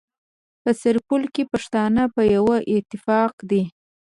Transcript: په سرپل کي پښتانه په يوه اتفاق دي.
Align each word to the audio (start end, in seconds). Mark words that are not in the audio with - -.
په 0.61 0.71
سرپل 0.81 1.21
کي 1.33 1.43
پښتانه 1.51 2.03
په 2.15 2.21
يوه 2.35 2.57
اتفاق 2.75 3.33
دي. 3.49 3.63